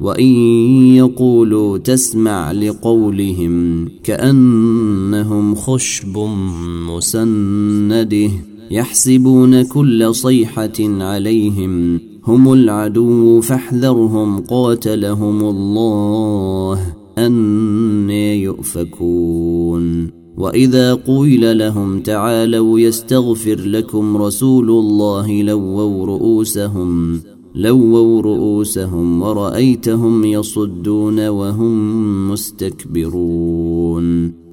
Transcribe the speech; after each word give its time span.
وإن 0.00 0.34
يقولوا 0.96 1.78
تسمع 1.78 2.52
لقولهم 2.52 3.88
كأنهم 4.04 5.54
خشب 5.54 6.18
مسندة 6.88 8.30
يحسبون 8.70 9.62
كل 9.62 10.14
صيحة 10.14 10.72
عليهم 10.80 12.00
هم 12.24 12.52
العدو 12.52 13.40
فاحذرهم 13.40 14.40
قاتلهم 14.40 15.40
الله 15.40 16.94
أن 17.18 18.10
يؤفكون 18.10 20.10
وإذا 20.36 20.94
قيل 20.94 21.58
لهم 21.58 22.00
تعالوا 22.00 22.80
يستغفر 22.80 23.60
لكم 23.60 24.16
رسول 24.16 24.70
الله 24.70 25.42
لووا 25.42 26.06
رؤوسهم 26.06 27.20
لووا 27.54 28.22
رؤوسهم 28.22 29.22
ورأيتهم 29.22 30.24
يصدون 30.24 31.28
وهم 31.28 32.30
مستكبرون 32.30 34.04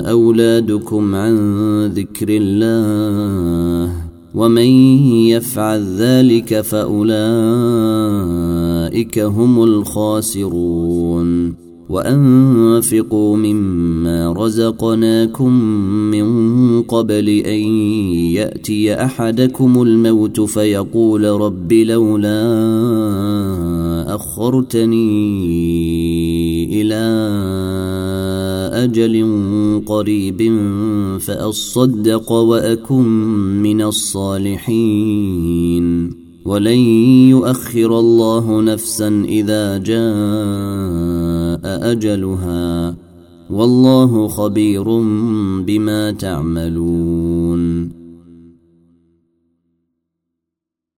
أولادكم 0.00 1.14
عن 1.14 1.36
ذكر 1.86 2.26
الله 2.30 3.92
ومن 4.34 4.66
يفعل 5.26 5.96
ذلك 5.96 6.60
فأولئك 6.60 7.08
هم 9.18 9.62
الخاسرون. 9.62 11.60
وأنفقوا 11.90 13.36
مما 13.36 14.32
رزقناكم 14.32 15.52
من 16.10 16.26
قبل 16.82 17.28
أن 17.28 17.60
يأتي 18.34 18.94
أحدكم 18.94 19.82
الموت 19.82 20.40
فيقول 20.40 21.24
رب 21.24 21.72
لولا 21.72 22.40
أخرتني 24.14 25.00
أجل 28.90 29.82
قريب 29.86 30.58
فأصدق 31.20 32.32
وأكن 32.32 33.06
من 33.62 33.82
الصالحين. 33.82 34.90
ولن 36.44 36.78
يؤخر 37.28 37.98
الله 37.98 38.60
نفسا 38.62 39.24
إذا 39.28 39.78
جاء 39.78 40.00
أجلها. 41.92 42.96
والله 43.50 44.28
خبير 44.28 44.84
بما 45.66 46.10
تعملون. 46.10 47.99